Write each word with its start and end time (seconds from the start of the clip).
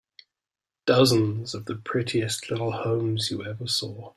Dozens 0.87 1.53
of 1.53 1.65
the 1.65 1.75
prettiest 1.75 2.49
little 2.49 2.71
homes 2.71 3.29
you 3.29 3.45
ever 3.45 3.67
saw. 3.67 4.09